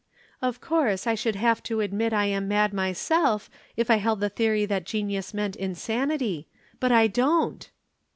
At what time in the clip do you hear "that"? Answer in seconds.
4.65-4.83